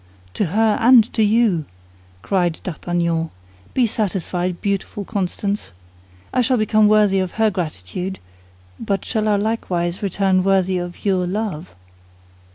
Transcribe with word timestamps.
"To 0.33 0.47
her 0.47 0.79
and 0.81 1.03
to 1.13 1.21
you!" 1.21 1.65
cried 2.23 2.59
D'Artagnan. 2.63 3.29
"Be 3.75 3.85
satisfied, 3.85 4.59
beautiful 4.59 5.05
Constance. 5.05 5.73
I 6.33 6.41
shall 6.41 6.57
become 6.57 6.87
worthy 6.87 7.19
of 7.19 7.33
her 7.33 7.51
gratitude; 7.51 8.17
but 8.79 9.05
shall 9.05 9.27
I 9.27 9.35
likewise 9.35 10.01
return 10.01 10.43
worthy 10.43 10.79
of 10.79 11.05
your 11.05 11.27
love?" 11.27 11.75